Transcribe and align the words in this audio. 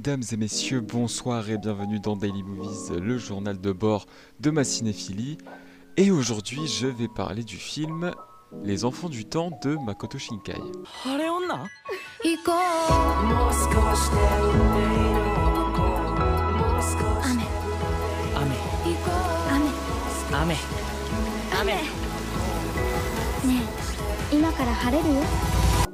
Mesdames 0.00 0.22
et 0.32 0.36
messieurs, 0.38 0.80
bonsoir 0.80 1.50
et 1.50 1.58
bienvenue 1.58 2.00
dans 2.00 2.16
Daily 2.16 2.42
Movies, 2.42 2.90
le 2.98 3.18
journal 3.18 3.60
de 3.60 3.70
bord 3.70 4.06
de 4.40 4.50
ma 4.50 4.64
cinéphilie. 4.64 5.36
Et 5.98 6.10
aujourd'hui, 6.10 6.66
je 6.66 6.86
vais 6.86 7.06
parler 7.06 7.44
du 7.44 7.58
film 7.58 8.10
Les 8.64 8.86
Enfants 8.86 9.10
du 9.10 9.26
Temps 9.26 9.50
de 9.62 9.76
Makoto 9.76 10.16
Shinkai. 10.16 10.54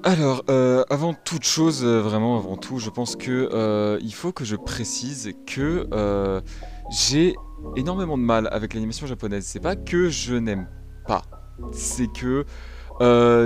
Alors, 0.07 0.45
euh, 0.51 0.85
avant 0.89 1.15
toute 1.15 1.43
chose, 1.43 1.85
euh, 1.85 2.01
vraiment 2.01 2.39
avant 2.39 2.57
tout, 2.57 2.79
je 2.79 2.91
pense 2.91 3.17
que 3.17 3.51
euh, 3.53 3.99
il 4.01 4.15
faut 4.15 4.31
que 4.31 4.45
je 4.45 4.55
précise 4.55 5.33
que 5.49 5.89
j'ai 6.93 7.35
énormément 7.75 8.17
de 8.17 8.23
mal 8.23 8.49
avec 8.53 8.73
l'animation 8.73 9.09
japonaise. 9.09 9.45
C'est 9.47 9.59
pas 9.59 9.75
que 9.75 10.09
je 10.09 10.37
n'aime 10.37 10.69
pas, 11.09 11.23
c'est 11.73 12.07
que 12.07 12.45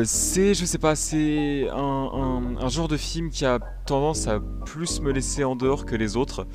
c'est, 0.05 0.53
je 0.53 0.65
sais 0.67 0.77
pas, 0.77 0.97
c'est 0.97 1.67
un, 1.73 2.69
genre 2.69 2.89
de 2.89 2.99
film 2.99 3.31
qui 3.31 3.47
a 3.47 3.59
tendance 3.87 4.29
à 4.29 4.39
plus 4.67 5.01
me 5.01 5.13
laisser 5.13 5.45
en 5.45 5.57
dehors 5.57 5.87
que 5.87 5.97
les 5.97 6.19
autres. 6.19 6.47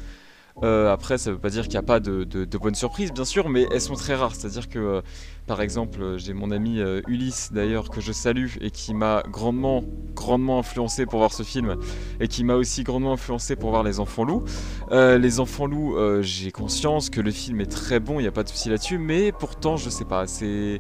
Euh, 0.64 0.92
après, 0.92 1.18
ça 1.18 1.32
veut 1.32 1.38
pas 1.38 1.50
dire 1.50 1.64
qu'il 1.64 1.72
n'y 1.72 1.78
a 1.78 1.84
pas 1.84 2.00
de, 2.00 2.58
bonnes 2.58 2.76
surprises, 2.76 3.12
bien 3.12 3.26
sûr, 3.26 3.50
mais 3.50 3.68
elles 3.72 3.82
sont 3.82 3.96
très 3.96 4.16
rares. 4.16 4.36
C'est-à-dire 4.36 4.70
que, 4.70 4.80
euh, 4.80 5.02
par 5.48 5.62
exemple, 5.62 6.02
euh, 6.02 6.18
j'ai 6.18 6.34
mon 6.34 6.52
ami 6.52 6.80
Ulysse, 7.08 7.52
d'ailleurs, 7.52 7.90
que 7.90 8.02
je 8.02 8.12
salue 8.12 8.48
et 8.62 8.72
qui 8.72 8.94
m'a 8.94 9.24
grandement, 9.30 9.84
grandement 10.14 10.60
influencé 10.60 11.06
pour 11.06 11.20
voir 11.20 11.34
ce 11.34 11.44
film, 11.44 11.76
et 12.20 12.28
qui 12.28 12.44
m'a 12.44 12.56
aussi 12.56 12.84
grandement 12.84 13.14
influencé 13.14 13.56
pour 13.56 13.72
voir 13.72 13.84
Les 13.84 14.00
Enfants 14.00 14.24
Loups. 14.24 14.46
Les 14.92 15.40
Enfants 15.40 15.68
Loups, 15.68 15.96
j'ai 16.22 16.52
conscience 16.52 17.10
que 17.10 17.22
le 17.22 17.32
film 17.32 17.62
est 17.62 17.72
très 17.72 18.00
bon, 18.00 18.20
il 18.20 18.24
n'y 18.24 18.28
a 18.28 18.32
pas 18.32 18.44
de 18.44 18.50
souci 18.50 18.70
là-dessus, 18.70 18.98
mais 18.98 19.32
pourtant, 19.32 19.78
je 19.78 19.90
sais 19.90 20.06
pas, 20.06 20.28
c'est. 20.28 20.80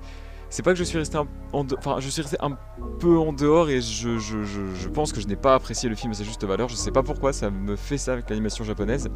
C'est 0.50 0.64
pas 0.64 0.72
que 0.72 0.78
je 0.80 0.84
suis 0.84 0.98
resté 0.98 1.18
un, 1.18 1.28
en 1.54 1.66
enfin, 1.78 1.98
je 2.00 2.08
suis 2.10 2.22
resté 2.22 2.38
un 2.40 2.58
peu 3.00 3.18
en 3.18 3.34
dehors 3.34 3.70
et 3.70 3.82
je, 3.82 4.18
je- 4.18 4.44
je- 4.44 4.88
pense 4.90 5.12
que 5.12 5.20
je 5.20 5.28
n'ai 5.28 5.36
pas 5.36 5.54
apprécié 5.56 5.90
le 5.90 5.96
film 5.96 6.12
à 6.12 6.16
sa 6.16 6.24
juste 6.24 6.44
valeur. 6.46 6.70
Je 6.70 6.76
sais 6.76 6.92
pas 6.92 7.04
pourquoi 7.04 7.34
ça 7.34 7.50
me 7.50 7.76
fait 7.76 7.98
ça 7.98 8.14
avec 8.14 8.30
l'animation 8.30 8.64
japonaise. 8.64 9.10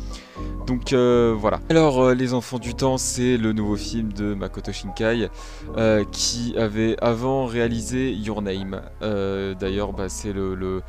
Donc 0.67 0.91
euh, 0.91 1.33
voilà. 1.37 1.59
Alors 1.69 2.01
euh, 2.01 2.13
Les 2.13 2.33
Enfants 2.33 2.59
du 2.59 2.73
Temps, 2.73 2.97
c'est 2.97 3.37
le 3.37 3.53
nouveau 3.53 3.75
film 3.77 4.11
de 4.11 4.33
Makoto 4.33 4.71
Shinkai 4.73 5.29
euh, 5.77 6.03
qui 6.11 6.55
avait 6.57 6.97
avant 7.01 7.45
réalisé 7.45 8.11
Your 8.13 8.41
Name. 8.41 8.81
D'ailleurs, 9.01 9.93
bah, 9.93 10.09
c'est 10.09 10.33
le, 10.33 10.55
le- 10.55 10.81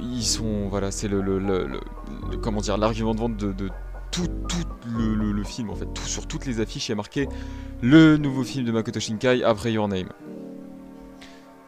ils 0.00 0.24
sont 0.24 0.68
voilà, 0.68 0.90
c'est 0.90 1.08
le- 1.08 1.20
le- 1.22 1.68
comment 2.42 2.60
dire 2.60 2.76
l'argument 2.78 3.14
de 3.14 3.20
vente 3.20 3.36
de, 3.36 3.52
de 3.52 3.70
tout, 4.10 4.26
le, 4.96 5.44
film 5.44 5.70
en 5.70 5.74
fait, 5.74 5.86
tout 5.94 6.02
sur 6.02 6.26
toutes 6.26 6.46
les 6.46 6.60
affiches 6.60 6.88
il 6.88 6.90
y 6.90 6.92
a 6.92 6.96
marqué 6.96 7.28
le 7.82 8.16
nouveau 8.16 8.42
film 8.42 8.64
de 8.64 8.72
Makoto 8.72 9.00
Shinkai 9.00 9.44
après 9.44 9.72
Your 9.72 9.88
Name. 9.88 10.08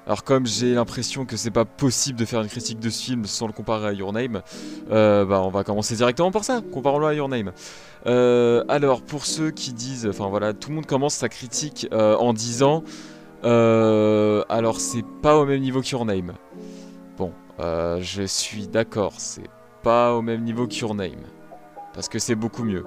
Alors 0.07 0.25
comme 0.25 0.45
j'ai 0.45 0.75
l'impression 0.75 1.25
que 1.25 1.37
c'est 1.37 1.53
pas 1.53 1.65
possible 1.65 2.19
de 2.19 2.25
faire 2.25 2.41
une 2.41 2.49
critique 2.49 2.81
de 2.81 2.91
ce 2.91 3.01
film 3.01 3.27
sans 3.27 3.47
le 3.47 3.53
comparer 3.53 3.87
à 3.87 3.93
Your 3.93 4.13
Name, 4.13 4.43
euh, 4.91 5.25
bah 5.25 5.41
on 5.41 5.51
va 5.51 5.63
commencer 5.63 5.95
directement 5.95 6.33
par 6.33 6.43
ça, 6.43 6.63
comparons-le 6.73 7.07
à 7.07 7.15
Your 7.15 7.29
Name. 7.29 7.53
Euh, 8.07 8.65
alors 8.69 9.03
pour 9.03 9.25
ceux 9.25 9.53
qui 9.53 9.73
disent, 9.73 10.09
enfin 10.09 10.29
voilà, 10.29 10.53
tout 10.53 10.71
le 10.71 10.75
monde 10.75 10.87
commence 10.87 11.15
sa 11.15 11.29
critique 11.29 11.87
euh, 11.93 12.17
en 12.17 12.33
disant, 12.33 12.83
alors 13.45 14.81
c'est 14.81 15.05
pas 15.23 15.37
au 15.37 15.47
même 15.47 15.61
niveau 15.61 15.81
qu'Your 15.81 16.07
Name. 16.07 16.33
Bon, 17.17 17.33
je 17.61 18.25
suis 18.27 18.67
d'accord, 18.67 19.13
c'est 19.19 19.49
pas 19.85 20.15
au 20.15 20.23
même 20.23 20.43
niveau 20.43 20.67
qu'Your 20.67 20.97
Name, 20.97 21.23
parce 21.95 22.09
que 22.09 22.19
c'est 22.19 22.35
beaucoup 22.35 22.65
mieux. 22.65 22.85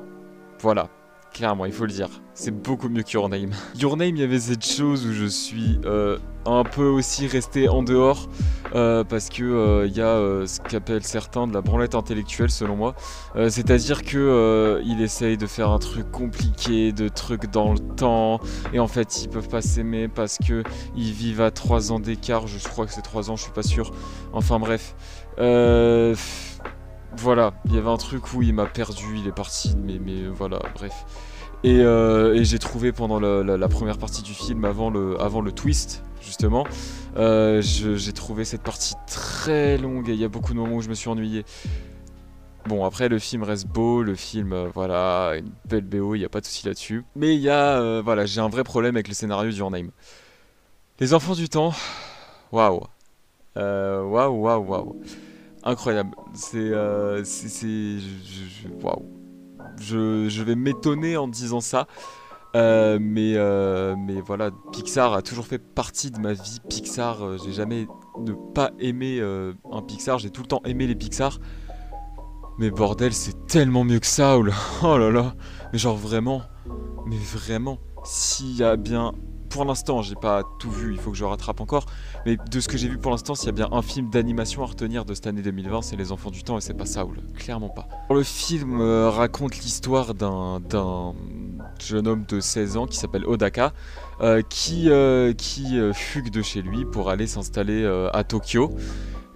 Voilà, 0.59 0.89
clairement, 1.33 1.65
il 1.65 1.73
faut 1.73 1.85
le 1.85 1.91
dire, 1.91 2.09
c'est 2.33 2.51
beaucoup 2.51 2.89
mieux 2.89 3.03
qu'Your 3.03 3.29
Name. 3.29 3.51
Your 3.75 3.97
Name, 3.97 4.15
il 4.15 4.19
y 4.21 4.23
avait 4.23 4.39
cette 4.39 4.65
chose 4.65 5.05
où 5.05 5.11
je 5.13 5.25
suis 5.25 5.79
euh, 5.85 6.17
un 6.45 6.63
peu 6.63 6.85
aussi 6.85 7.27
resté 7.27 7.67
en 7.69 7.83
dehors. 7.83 8.29
euh, 8.75 9.03
parce 9.03 9.29
que 9.29 9.43
euh, 9.43 9.85
il 9.87 9.95
y 9.95 10.01
a 10.01 10.47
ce 10.47 10.59
qu'appellent 10.61 11.03
certains 11.03 11.45
de 11.45 11.53
la 11.53 11.61
branlette 11.61 11.93
intellectuelle 11.93 12.49
selon 12.49 12.75
moi. 12.75 12.95
C'est-à-dire 13.35 14.03
que 14.03 14.81
il 14.85 14.99
essaye 15.01 15.37
de 15.37 15.45
faire 15.45 15.69
un 15.69 15.77
truc 15.79 16.09
compliqué, 16.09 16.91
de 16.91 17.07
trucs 17.07 17.51
dans 17.51 17.73
le 17.73 17.79
temps, 17.79 18.39
et 18.73 18.79
en 18.79 18.87
fait 18.87 19.21
ils 19.23 19.29
peuvent 19.29 19.49
pas 19.49 19.61
s'aimer 19.61 20.07
parce 20.07 20.37
que 20.39 20.63
ils 20.95 21.11
vivent 21.11 21.41
à 21.41 21.51
3 21.51 21.91
ans 21.91 21.99
d'écart. 21.99 22.47
Je 22.47 22.57
crois 22.67 22.85
que 22.87 22.93
c'est 22.93 23.01
3 23.03 23.29
ans, 23.29 23.35
je 23.35 23.43
suis 23.43 23.51
pas 23.51 23.63
sûr. 23.63 23.91
Enfin 24.31 24.59
bref. 24.59 24.95
Euh, 25.39 26.15
voilà, 27.17 27.53
il 27.65 27.75
y 27.75 27.77
avait 27.77 27.89
un 27.89 27.97
truc 27.97 28.33
où 28.33 28.41
il 28.41 28.53
m'a 28.53 28.65
perdu, 28.65 29.17
il 29.17 29.27
est 29.27 29.33
parti, 29.35 29.75
mais, 29.77 29.99
voilà, 30.31 30.59
bref. 30.75 31.05
Et, 31.63 31.79
euh, 31.79 32.35
et 32.35 32.43
j'ai 32.43 32.59
trouvé 32.59 32.91
pendant 32.91 33.19
la, 33.19 33.67
première 33.69 33.97
partie 33.97 34.21
du 34.21 34.33
film, 34.33 34.65
avant 34.65 34.89
le, 34.89 35.51
twist, 35.51 36.03
justement, 36.21 36.65
euh, 37.17 37.61
j'ai 37.61 38.13
trouvé 38.13 38.45
cette 38.45 38.63
partie 38.63 38.95
très 39.07 39.77
longue 39.77 40.09
et 40.09 40.13
il 40.13 40.19
y 40.19 40.25
a 40.25 40.29
beaucoup 40.29 40.53
de 40.53 40.57
moments 40.57 40.75
où 40.75 40.81
je 40.81 40.89
me 40.89 40.93
suis 40.93 41.09
ennuyé. 41.09 41.45
Bon, 42.67 42.85
après, 42.85 43.09
le 43.09 43.19
film 43.19 43.43
reste 43.43 43.67
beau, 43.67 44.03
le 44.03 44.15
film, 44.15 44.53
euh, 44.53 44.69
voilà, 44.73 45.33
une 45.37 45.51
belle 45.65 45.83
BO, 45.83 46.15
il 46.15 46.19
n'y 46.19 46.25
a 46.25 46.29
pas 46.29 46.39
de 46.39 46.45
souci 46.45 46.65
là-dessus. 46.65 47.03
Mais 47.15 47.35
il 47.35 47.41
y 47.41 47.49
a, 47.49 48.01
voilà, 48.01 48.25
j'ai 48.25 48.39
un 48.39 48.47
vrai 48.49 48.63
problème 48.63 48.95
avec 48.95 49.07
le 49.07 49.13
scénario 49.13 49.51
du. 49.51 49.91
Les 50.99 51.13
Enfants 51.13 51.33
du 51.33 51.49
Temps, 51.49 51.73
waouh. 52.51 52.83
Waouh, 53.55 54.41
waouh, 54.41 54.63
waouh. 54.63 54.95
Incroyable. 55.63 56.15
C'est. 56.33 56.57
euh, 56.57 57.23
c'est. 57.23 57.97
Waouh. 58.81 59.05
Je, 59.79 60.27
je 60.29 60.43
vais 60.43 60.55
m'étonner 60.55 61.17
en 61.17 61.27
disant 61.27 61.61
ça. 61.61 61.87
Euh, 62.55 62.99
mais, 63.01 63.33
euh, 63.35 63.95
mais 63.97 64.21
voilà, 64.21 64.51
Pixar 64.71 65.13
a 65.13 65.23
toujours 65.23 65.47
fait 65.47 65.57
partie 65.57 66.11
de 66.11 66.19
ma 66.19 66.33
vie. 66.33 66.59
Pixar, 66.69 67.37
j'ai 67.43 67.51
jamais 67.51 67.87
ne 68.19 68.33
pas 68.53 68.71
aimé 68.79 69.19
un 69.21 69.81
Pixar. 69.81 70.19
J'ai 70.19 70.29
tout 70.29 70.41
le 70.41 70.47
temps 70.47 70.61
aimé 70.65 70.85
les 70.85 70.95
Pixar. 70.95 71.39
Mais 72.59 72.69
bordel, 72.69 73.13
c'est 73.13 73.47
tellement 73.47 73.83
mieux 73.83 73.99
que 73.99 74.05
ça. 74.05 74.37
Oh 74.37 74.43
là, 74.43 74.53
oh 74.83 74.97
là 74.97 75.09
là. 75.09 75.33
Mais 75.71 75.79
genre 75.79 75.97
vraiment. 75.97 76.43
Mais 77.07 77.17
vraiment. 77.17 77.79
S'il 78.03 78.57
y 78.57 78.63
a 78.63 78.75
bien. 78.75 79.13
Pour 79.49 79.65
l'instant, 79.65 80.01
j'ai 80.01 80.15
pas 80.15 80.43
tout 80.59 80.71
vu, 80.71 80.93
il 80.93 80.99
faut 80.99 81.11
que 81.11 81.17
je 81.17 81.25
rattrape 81.25 81.61
encore. 81.61 81.85
Mais 82.25 82.37
de 82.37 82.59
ce 82.59 82.69
que 82.69 82.77
j'ai 82.77 82.87
vu 82.87 82.97
pour 82.97 83.11
l'instant, 83.11 83.35
s'il 83.35 83.47
y 83.47 83.49
a 83.49 83.53
bien 83.53 83.67
un 83.71 83.81
film 83.81 84.09
d'animation 84.09 84.63
à 84.63 84.67
retenir 84.67 85.03
de 85.03 85.13
cette 85.13 85.27
année 85.27 85.41
2020, 85.41 85.81
c'est 85.81 85.95
Les 85.97 86.11
Enfants 86.13 86.31
du 86.31 86.43
Temps 86.43 86.57
et 86.57 86.61
c'est 86.61 86.73
pas 86.73 86.85
Saul. 86.85 87.17
Clairement 87.35 87.69
pas. 87.69 87.87
Le 88.09 88.23
film 88.23 88.79
euh, 88.79 89.09
raconte 89.09 89.57
l'histoire 89.57 90.13
d'un 90.13 90.61
jeune 91.79 92.07
homme 92.07 92.23
de 92.27 92.39
16 92.39 92.77
ans 92.77 92.85
qui 92.87 92.97
s'appelle 92.97 93.25
Odaka, 93.25 93.73
euh, 94.21 94.41
qui, 94.41 94.89
euh, 94.89 95.33
qui 95.33 95.77
fugue 95.93 96.29
de 96.29 96.41
chez 96.41 96.61
lui 96.61 96.85
pour 96.85 97.09
aller 97.09 97.27
s'installer 97.27 97.85
à 98.13 98.23
Tokyo. 98.23 98.71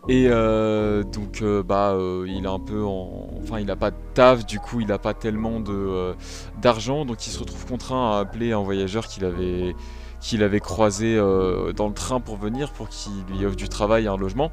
Et 0.08 0.30
donc, 0.30 1.44
bah, 1.66 1.98
il 2.26 2.46
est 2.46 2.48
un 2.48 2.60
peu 2.60 2.86
en. 2.86 3.28
Enfin, 3.44 3.60
il 3.60 3.70
a 3.70 3.76
pas 3.76 3.92
de 3.92 3.98
taf, 4.14 4.46
du 4.46 4.60
coup, 4.60 4.80
il 4.80 4.92
a 4.94 4.98
pas 4.98 5.14
tellement 5.14 5.60
de 5.60 6.16
d'argent, 6.62 7.04
donc 7.04 7.28
il 7.28 7.32
se 7.32 7.40
retrouve 7.40 7.66
contraint 7.66 8.14
à 8.14 8.20
appeler 8.20 8.54
un 8.54 8.62
voyageur 8.62 9.08
qu'il 9.08 9.26
avait 9.26 9.76
qu'il 10.20 10.44
avait 10.44 10.60
croisé 10.60 11.16
euh, 11.16 11.74
dans 11.74 11.88
le 11.88 11.94
train 11.94 12.20
pour 12.20 12.38
venir, 12.38 12.72
pour 12.72 12.90
qu'il 12.90 13.24
lui 13.30 13.46
offre 13.46 13.56
du 13.56 13.70
travail 13.70 14.06
et 14.06 14.08
un 14.08 14.18
logement. 14.18 14.52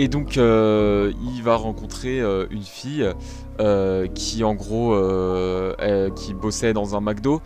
Et 0.00 0.08
donc, 0.08 0.38
euh, 0.38 1.12
il 1.36 1.42
va 1.42 1.56
rencontrer 1.56 2.22
euh, 2.22 2.46
une 2.50 2.62
fille 2.62 3.06
euh, 3.60 4.06
qui, 4.06 4.42
en 4.42 4.54
gros, 4.54 4.96
qui 6.16 6.32
bossait 6.32 6.72
dans 6.72 6.96
un 6.96 7.02
McDo, 7.02 7.42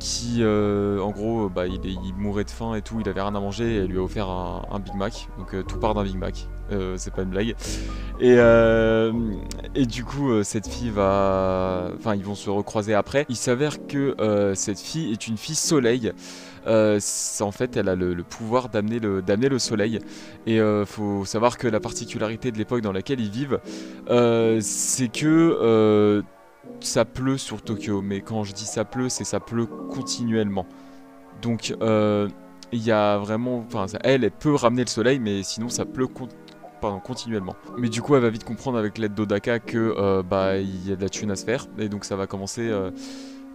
qui, 0.00 0.44
en 0.44 1.10
gros, 1.12 1.48
bah, 1.48 1.68
il, 1.68 1.78
il 1.84 2.14
mourait 2.16 2.42
de 2.42 2.50
faim 2.50 2.74
et 2.74 2.82
tout, 2.82 2.98
il 3.00 3.08
avait 3.08 3.20
rien 3.20 3.36
à 3.36 3.40
manger, 3.40 3.74
et 3.74 3.76
elle 3.76 3.86
lui 3.86 3.98
a 4.00 4.02
offert 4.02 4.28
un, 4.28 4.80
Big 4.80 4.96
Mac. 4.96 5.28
Donc, 5.38 5.54
tout 5.68 5.78
part 5.78 5.94
d'un 5.94 6.02
Big 6.02 6.16
Mac. 6.16 6.48
C'est 6.96 7.14
pas 7.14 7.22
une 7.22 7.30
blague. 7.30 7.54
Et, 8.18 8.34
et 9.76 9.86
du 9.86 10.02
coup, 10.02 10.42
cette 10.42 10.66
fille 10.66 10.90
va. 10.90 11.92
Enfin, 11.96 12.16
ils 12.16 12.24
vont 12.24 12.34
se 12.34 12.50
recroiser 12.50 12.94
après. 12.94 13.24
Il 13.28 13.36
s'avère 13.36 13.86
que 13.86 14.16
cette 14.56 14.80
fille 14.80 15.12
est 15.12 15.28
une 15.28 15.36
fille 15.36 15.54
soleil. 15.54 16.12
Euh, 16.66 17.00
en 17.40 17.52
fait, 17.52 17.76
elle 17.76 17.88
a 17.88 17.94
le, 17.94 18.22
pouvoir 18.22 18.68
d'amener 18.68 18.98
le, 18.98 19.58
soleil. 19.58 19.98
Et 20.46 20.60
euh, 20.60 20.84
faut 20.84 21.24
savoir 21.24 21.58
que 21.58 21.68
la 21.68 21.80
particularité 21.80 22.52
de 22.52 22.58
l'époque 22.58 22.82
dans 22.82 22.92
laquelle 22.92 23.20
ils 23.20 23.30
vivent, 23.30 23.60
euh, 24.10 24.58
c'est 24.60 25.08
que 25.08 25.26
euh, 25.26 26.22
ça 26.80 27.04
pleut 27.04 27.38
sur 27.38 27.62
Tokyo. 27.62 28.02
Mais 28.02 28.20
quand 28.20 28.44
je 28.44 28.52
dis 28.52 28.66
ça 28.66 28.84
pleut, 28.84 29.08
c'est 29.08 29.24
ça 29.24 29.40
pleut 29.40 29.66
continuellement. 29.66 30.66
Donc, 31.40 31.74
il 32.72 32.82
y 32.82 32.90
a 32.90 33.18
vraiment. 33.18 33.64
Enfin, 33.66 33.86
elle, 34.04 34.30
peut 34.30 34.54
ramener 34.54 34.84
le 34.84 34.90
soleil, 34.90 35.18
mais 35.18 35.42
sinon, 35.42 35.68
ça 35.68 35.84
pleut 35.84 36.06
con- 36.06 36.28
pardon, 36.80 37.00
continuellement. 37.00 37.56
Mais 37.76 37.88
du 37.88 38.00
coup, 38.00 38.14
elle 38.14 38.22
va 38.22 38.30
vite 38.30 38.44
comprendre 38.44 38.78
avec 38.78 38.98
l'aide 38.98 39.14
d'Odaka 39.14 39.58
que 39.58 40.22
bah 40.22 40.58
il 40.58 40.88
y 40.88 40.92
a 40.92 40.96
de 40.96 41.02
la 41.02 41.08
thune 41.08 41.30
à 41.32 41.36
se 41.36 41.44
faire, 41.44 41.66
et 41.78 41.88
donc 41.88 42.04
ça 42.04 42.16
va 42.16 42.26
commencer. 42.26 42.70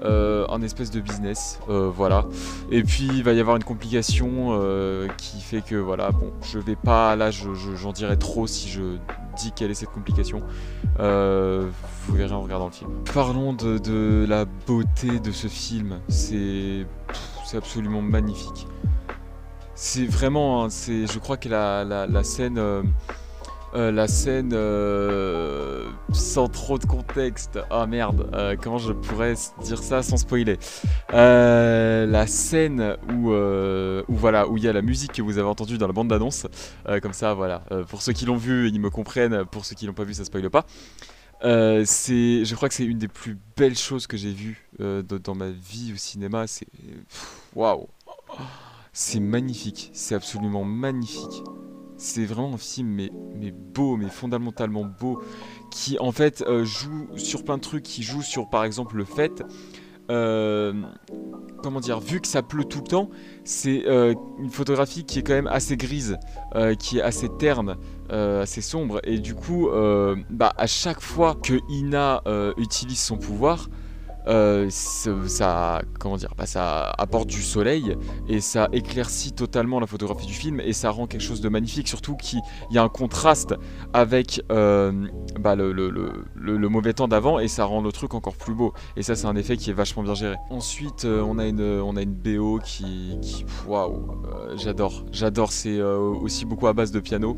Euh, 0.03 0.45
un 0.49 0.61
espèce 0.61 0.91
de 0.91 0.99
business, 0.99 1.59
euh, 1.69 1.89
voilà. 1.93 2.25
Et 2.71 2.83
puis 2.83 3.07
il 3.13 3.23
va 3.23 3.33
y 3.33 3.39
avoir 3.39 3.55
une 3.55 3.63
complication 3.63 4.49
euh, 4.51 5.07
qui 5.17 5.41
fait 5.41 5.61
que 5.61 5.75
voilà, 5.75 6.11
bon, 6.11 6.31
je 6.41 6.59
vais 6.59 6.75
pas 6.75 7.15
là, 7.15 7.31
je- 7.31 7.53
je- 7.53 7.75
j'en 7.75 7.91
dirai 7.93 8.17
trop 8.17 8.45
si 8.47 8.69
je 8.69 8.97
dit 9.37 9.51
quelle 9.55 9.71
est 9.71 9.75
cette 9.75 9.91
complication. 9.91 10.41
Euh, 10.99 11.67
vous 12.07 12.15
verrez 12.15 12.33
en 12.33 12.41
regardant 12.41 12.65
le 12.67 12.71
film. 12.71 12.89
Parlons 13.13 13.53
de, 13.53 14.25
la 14.27 14.45
beauté 14.45 15.19
de 15.19 15.31
ce 15.31 15.47
film. 15.47 15.99
C'est 16.09 16.85
c'est 17.45 17.57
absolument 17.57 18.01
magnifique. 18.01 18.67
C'est 19.75 20.05
vraiment, 20.05 20.63
hein, 20.65 20.69
c'est, 20.69 21.05
je 21.07 21.19
crois 21.19 21.37
que 21.37 21.47
la 21.49 22.23
scène, 22.23 22.57
euh, 23.75 23.91
la 23.91 24.07
scène 24.07 24.51
euh, 24.53 25.89
sans 26.13 26.47
trop 26.47 26.77
de 26.77 26.85
contexte. 26.85 27.59
Ah 27.69 27.85
merde, 27.85 28.29
euh, 28.33 28.55
comment 28.61 28.77
je 28.77 28.93
pourrais 28.93 29.33
dire 29.61 29.83
ça 29.83 30.01
sans 30.01 30.17
spoiler 30.17 30.57
La 31.09 32.27
scène 32.27 32.95
où, 33.09 33.31
où 33.31 34.15
voilà, 34.15 34.47
où 34.47 34.57
il 34.57 34.63
y 34.63 34.67
a 34.67 34.73
la 34.73 34.81
musique 34.81 35.13
que 35.13 35.21
vous 35.21 35.37
avez 35.37 35.47
entendue 35.47 35.77
dans 35.77 35.87
la 35.87 35.93
bande 35.93 36.07
d'annonce. 36.07 36.47
Comme 37.01 37.13
ça, 37.13 37.33
voilà. 37.33 37.63
Pour 37.89 38.01
ceux 38.01 38.13
qui 38.13 38.25
l'ont 38.25 38.37
vu, 38.37 38.69
ils 38.69 38.79
me 38.79 38.89
comprennent. 38.89 39.45
Pour 39.45 39.65
ceux 39.65 39.75
qui 39.75 39.85
l'ont 39.85 39.93
pas 39.93 40.05
vu, 40.05 40.13
ça 40.13 40.25
spoile 40.25 40.49
pas. 40.49 40.65
C'est, 41.41 42.45
je 42.45 42.55
crois 42.55 42.69
que 42.69 42.75
c'est 42.75 42.85
une 42.85 42.99
des 42.99 43.09
plus 43.09 43.37
belles 43.57 43.77
choses 43.77 44.07
que 44.07 44.17
j'ai 44.17 44.31
vues 44.31 44.69
dans 44.79 45.35
ma 45.35 45.49
vie 45.49 45.91
au 45.93 45.97
cinéma. 45.97 46.47
C'est 46.47 46.67
waouh, 47.53 47.87
c'est 48.93 49.19
magnifique, 49.19 49.91
c'est 49.93 50.15
absolument 50.15 50.63
magnifique. 50.63 51.43
C'est 51.97 52.25
vraiment 52.25 52.53
un 52.53 52.57
film 52.57 52.89
mais, 52.89 53.51
beau, 53.51 53.97
mais 53.97 54.09
fondamentalement 54.09 54.85
beau, 54.85 55.21
qui 55.71 55.97
en 55.99 56.11
fait 56.11 56.43
euh, 56.47 56.63
joue 56.63 57.07
sur 57.15 57.43
plein 57.43 57.57
de 57.57 57.61
trucs, 57.61 57.83
qui 57.83 58.03
joue 58.03 58.21
sur 58.21 58.49
par 58.49 58.63
exemple 58.63 58.97
le 58.97 59.03
fait, 59.03 59.43
euh, 60.11 60.73
comment 61.63 61.79
dire, 61.79 61.99
vu 61.99 62.21
que 62.21 62.27
ça 62.27 62.43
pleut 62.43 62.65
tout 62.65 62.79
le 62.79 62.87
temps, 62.87 63.09
c'est 63.43 63.87
euh, 63.87 64.13
une 64.39 64.51
photographie 64.51 65.05
qui 65.05 65.19
est 65.19 65.23
quand 65.23 65.33
même 65.33 65.47
assez 65.47 65.75
grise, 65.75 66.17
qui 66.79 66.99
est 66.99 67.01
assez 67.01 67.29
terne, 67.39 67.77
assez 68.09 68.61
sombre, 68.61 68.99
et 69.03 69.17
du 69.17 69.33
coup, 69.33 69.69
bah, 70.29 70.53
à 70.55 70.67
chaque 70.67 71.01
fois 71.01 71.35
que 71.35 71.59
Ina 71.69 72.21
utilise 72.57 72.99
son 72.99 73.17
pouvoir, 73.17 73.69
euh, 74.27 74.67
ça, 74.69 75.81
comment 75.99 76.17
dire, 76.17 76.33
bah, 76.37 76.45
ça 76.45 76.89
apporte 76.97 77.27
du 77.27 77.41
soleil 77.41 77.95
et 78.27 78.41
ça 78.41 78.67
éclaircit 78.73 79.31
totalement 79.31 79.79
la 79.79 79.87
photographie 79.87 80.27
du 80.27 80.33
film 80.33 80.59
et 80.59 80.73
ça 80.73 80.89
rend 80.89 81.07
quelque 81.07 81.21
chose 81.21 81.41
de 81.41 81.49
magnifique, 81.49 81.87
surtout 81.87 82.15
qu'il 82.15 82.41
y 82.71 82.77
a 82.77 82.83
un 82.83 82.89
contraste 82.89 83.55
avec 83.93 84.43
euh, 84.51 85.07
bah, 85.39 85.55
le, 85.55 86.67
mauvais 86.67 86.93
temps 86.93 87.07
d'avant 87.07 87.39
et 87.39 87.47
ça 87.47 87.65
rend 87.65 87.81
le 87.81 87.91
truc 87.91 88.13
encore 88.13 88.35
plus 88.35 88.53
beau. 88.53 88.73
Et 88.97 89.03
ça, 89.03 89.15
c'est 89.15 89.27
un 89.27 89.35
effet 89.35 89.55
qui 89.55 89.69
est 89.69 89.73
vachement 89.73 90.03
bien 90.03 90.13
géré. 90.13 90.35
Ensuite, 90.49 91.05
euh, 91.05 91.21
on, 91.21 91.39
a 91.39 91.45
une, 91.45 91.61
on 91.61 91.95
a 91.95 92.01
une 92.01 92.13
BO 92.13 92.59
qui. 92.63 93.17
Waouh, 93.67 94.07
j'adore. 94.55 95.05
J'adore, 95.11 95.51
c'est 95.51 95.81
aussi 95.81 96.45
beaucoup 96.45 96.67
à 96.67 96.73
base 96.73 96.91
de 96.91 96.99
piano. 96.99 97.37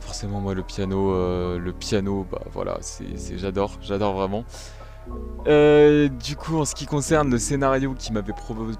Forcément, 0.00 0.40
moi, 0.40 0.54
le 0.54 0.62
piano, 0.62 1.12
le 1.58 1.72
piano, 1.72 2.26
bah 2.30 2.42
voilà, 2.52 2.78
c'est- 2.80 3.38
j'adore, 3.38 3.78
j'adore 3.80 4.14
vraiment. 4.14 4.44
Euh, 5.46 6.08
du 6.08 6.36
coup, 6.36 6.56
en 6.56 6.64
ce 6.64 6.74
qui 6.74 6.86
concerne 6.86 7.30
le 7.30 7.38
scénario 7.38 7.94
qui 7.94 8.12
m'avait 8.12 8.32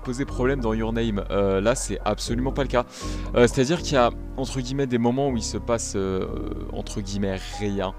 posé 0.03 0.25
problème 0.25 0.61
dans 0.61 0.73
Your 0.73 0.93
Name, 0.93 1.25
euh, 1.31 1.61
là, 1.61 1.75
c'est 1.75 1.99
absolument 2.05 2.53
pas 2.53 2.63
le 2.63 2.69
cas. 2.69 2.87
Euh, 3.35 3.47
C'est-à-dire 3.47 3.83
qu'il 3.83 3.95
y 3.95 3.99
a, 3.99 4.11
entre 4.37 4.61
guillemets, 4.61 4.87
des 4.87 4.99
moments 4.99 5.29
où 5.29 5.37
il 5.37 5.43
se 5.43 5.59
passe, 5.59 5.97
entre 6.73 7.01
guillemets, 7.01 7.39
rien. 7.59 7.95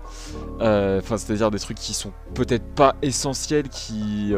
Enfin, 0.59 1.17
c'est-à-dire 1.17 1.51
des 1.51 1.59
trucs 1.59 1.77
qui 1.77 1.93
sont 1.93 2.11
peut-être 2.33 2.73
pas 2.75 2.95
essentiels, 3.01 3.69
qui, 3.69 4.33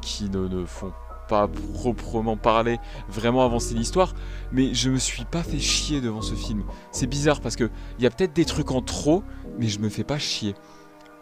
qui 0.00 0.30
ne, 0.30 0.48
ne 0.48 0.64
font 0.64 0.92
pas 1.28 1.48
proprement 1.74 2.36
parler 2.36 2.78
vraiment 3.08 3.44
avancer 3.44 3.74
l'histoire, 3.74 4.14
mais 4.50 4.74
je 4.74 4.90
me 4.90 4.98
suis 4.98 5.24
pas 5.24 5.42
fait 5.42 5.58
chier 5.58 6.00
devant 6.00 6.20
ce 6.20 6.34
film. 6.34 6.64
C'est 6.90 7.06
bizarre 7.06 7.40
parce 7.40 7.56
que 7.56 7.70
il 7.98 8.04
y 8.04 8.06
a 8.06 8.10
peut-être 8.10 8.34
des 8.34 8.44
trucs 8.44 8.70
en 8.70 8.82
trop, 8.82 9.22
mais 9.58 9.68
je 9.68 9.78
me 9.78 9.88
fais 9.88 10.04
pas 10.04 10.18
chier. 10.18 10.54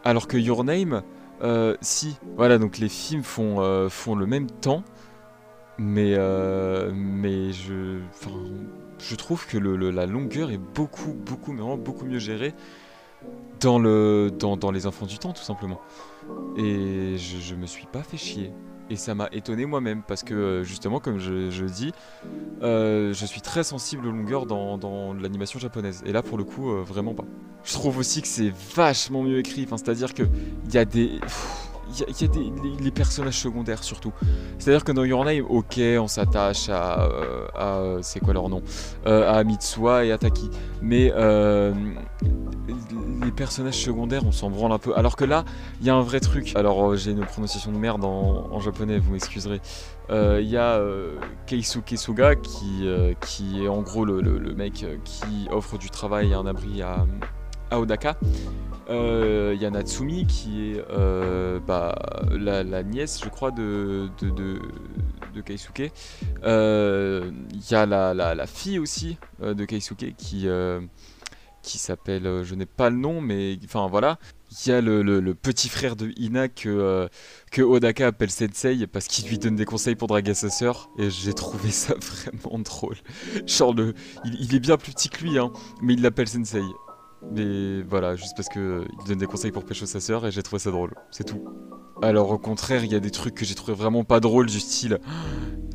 Alors 0.02 0.26
que 0.26 0.37
Your 0.37 0.64
Name, 0.64 1.02
euh, 1.42 1.76
si, 1.81 2.16
voilà, 2.37 2.58
donc 2.58 2.78
les 2.78 2.88
films 2.88 3.22
font, 3.22 3.60
euh, 3.60 3.88
font 3.88 4.14
le 4.14 4.26
même 4.26 4.48
temps, 4.50 4.82
mais, 5.78 6.14
euh, 6.16 6.90
mais 6.94 7.52
je, 7.52 7.98
je 8.98 9.14
trouve 9.14 9.46
que 9.46 9.56
le- 9.76 9.90
la 9.90 10.06
longueur 10.06 10.50
est 10.50 10.58
beaucoup, 10.58 11.12
beaucoup, 11.12 11.52
mieux 12.04 12.19
gérée 12.19 12.54
dans, 13.60 13.78
le, 13.78 14.31
dans 14.56 14.70
Les 14.70 14.87
Enfants 14.87 15.06
du 15.06 15.19
Temps, 15.19 15.32
tout 15.32 15.42
simplement. 15.42 15.81
Et 16.56 17.16
je, 17.16 17.54
me 17.54 17.66
suis 17.66 17.86
pas 17.86 18.02
fait 18.02 18.16
chier. 18.16 18.52
Et 18.90 18.96
ça 18.96 19.14
m'a 19.14 19.28
étonné 19.30 19.66
moi-même, 19.66 20.02
parce 20.02 20.24
que 20.24 20.34
euh, 20.34 20.64
justement, 20.64 20.98
comme 20.98 21.18
je, 21.18 21.64
dis, 21.64 21.92
euh, 22.62 23.12
je 23.12 23.24
suis 23.24 23.40
très 23.40 23.62
sensible 23.62 24.06
aux 24.06 24.10
longueurs 24.10 24.46
dans, 24.46 25.14
l'animation 25.14 25.60
japonaise. 25.60 26.02
Et 26.04 26.12
là, 26.12 26.22
pour 26.22 26.38
le 26.38 26.44
coup, 26.44 26.70
euh, 26.70 26.82
vraiment 26.82 27.14
pas. 27.14 27.24
Je 27.62 27.72
trouve 27.72 27.98
aussi 27.98 28.20
que 28.20 28.28
c'est 28.28 28.52
vachement 28.74 29.22
mieux 29.22 29.38
écrit. 29.38 29.62
Enfin, 29.64 29.76
c'est-à-dire 29.76 30.12
que 30.12 30.24
il 30.66 30.74
y 30.74 30.78
a 30.78 30.84
des. 30.84 31.20
Y 31.98 32.02
a, 32.02 32.06
y 32.08 32.25
a 32.25 32.82
les, 32.82 32.90
personnages 32.90 33.38
secondaires 33.38 33.82
surtout. 33.82 34.12
C'est-à-dire 34.58 34.84
que 34.84 34.92
dans 34.92 35.04
Your 35.04 35.25
Name, 35.25 35.44
ok, 35.48 35.81
on 35.98 36.08
s'attache 36.08 36.69
à, 36.69 37.08
euh, 37.58 37.98
c'est 38.02 38.20
quoi 38.20 38.34
leur 38.34 38.48
nom, 38.48 38.62
Euh, 39.06 39.32
à 39.32 39.44
Mitsuha 39.44 40.04
et 40.04 40.12
à 40.12 40.19
Taki, 40.19 40.50
mais 40.82 41.12
euh, 41.14 41.72
les 43.22 43.32
personnages 43.32 43.82
secondaires, 43.82 44.22
on 44.26 44.32
s'en 44.32 44.50
branle 44.50 44.72
un 44.72 44.78
peu. 44.78 44.96
Alors 44.96 45.16
que 45.16 45.25
là, 45.25 45.44
il 45.81 45.87
y 45.87 45.90
a 45.90 45.94
un 45.94 46.02
vrai 46.02 46.20
truc. 46.20 46.52
Alors 46.56 46.96
j'ai 46.96 47.12
une 47.12 47.25
prononciation 47.25 47.72
de 47.72 47.78
merde 47.78 48.04
en, 48.04 48.60
japonais, 48.60 48.98
vous 48.98 49.12
m'excuserez. 49.12 49.60
Il 50.10 50.48
y 50.48 50.56
a 50.56 50.81
Keisuke 51.46 51.96
Suga 51.96 52.34
qui, 52.34 52.88
qui 53.20 53.64
est 53.64 53.69
en 53.69 53.82
gros 53.82 54.04
le, 54.04 54.54
mec 54.54 54.84
qui 55.04 55.48
offre 55.50 55.78
du 55.78 55.90
travail 55.90 56.31
et 56.31 56.34
un 56.34 56.46
abri 56.46 56.82
à, 56.82 57.06
à 57.70 57.81
Odaka. 57.81 58.16
Euh, 58.88 59.52
Il 59.54 59.62
y 59.62 59.66
a 59.66 59.70
Natsumi 59.70 60.26
qui 60.26 60.72
est 60.72 60.84
euh, 60.90 61.60
bah, 61.60 61.94
la, 62.30 62.82
nièce, 62.82 63.20
je 63.22 63.28
crois, 63.28 63.50
de, 63.50 64.08
de, 64.20 65.40
Keisuke. 65.42 65.92
Euh, 66.44 67.30
Il 67.52 67.70
y 67.70 67.74
a 67.74 67.86
la, 67.86 68.46
fille 68.46 68.78
aussi 68.78 69.18
euh, 69.42 69.54
de 69.54 69.64
Keisuke 69.64 70.14
qui, 70.16 70.48
qui 71.62 71.78
s'appelle, 71.78 72.42
je 72.42 72.54
n'ai 72.54 72.66
pas 72.66 72.90
le 72.90 72.96
nom, 72.96 73.20
mais 73.20 73.58
enfin 73.64 73.86
voilà. 73.88 74.18
Il 74.66 74.70
y 74.70 74.72
a 74.72 74.80
le, 74.80 75.34
petit 75.34 75.68
frère 75.68 75.94
de 75.94 76.12
Ina 76.16 76.48
que, 76.48 77.08
que 77.52 77.62
Odaka 77.62 78.08
appelle 78.08 78.30
Sensei 78.30 78.86
parce 78.88 79.06
qu'il 79.06 79.28
lui 79.28 79.38
donne 79.38 79.54
des 79.54 79.64
conseils 79.64 79.94
pour 79.94 80.08
draguer 80.08 80.34
sa 80.34 80.50
sœur. 80.50 80.90
Et 80.98 81.10
j'ai 81.10 81.34
trouvé 81.34 81.70
ça 81.70 81.94
vraiment 82.00 82.58
drôle. 82.58 82.96
Genre, 83.46 83.76
il, 84.24 84.34
il 84.40 84.54
est 84.56 84.60
bien 84.60 84.76
plus 84.76 84.92
petit 84.92 85.08
que 85.08 85.22
lui, 85.22 85.38
hein, 85.38 85.52
mais 85.82 85.94
il 85.94 86.02
l'appelle 86.02 86.28
Sensei. 86.28 86.62
Mais 87.32 87.82
voilà, 87.82 88.16
juste 88.16 88.32
parce 88.36 88.48
que 88.48 88.84
il 89.02 89.08
donne 89.08 89.18
des 89.18 89.26
conseils 89.26 89.52
pour 89.52 89.64
pécho 89.64 89.86
sa 89.86 90.00
sœur 90.00 90.26
et 90.26 90.30
j'ai 90.32 90.42
trouvé 90.42 90.58
ça 90.60 90.70
drôle, 90.70 90.94
c'est 91.10 91.24
tout. 91.24 91.44
Alors 92.02 92.30
au 92.30 92.38
contraire, 92.38 92.82
il 92.82 92.90
y 92.90 92.94
a 92.94 93.00
des 93.00 93.10
trucs 93.10 93.34
que 93.34 93.44
j'ai 93.44 93.54
trouvé 93.54 93.74
vraiment 93.74 94.04
pas 94.04 94.20
drôles 94.20 94.46
du 94.46 94.58
style 94.58 94.98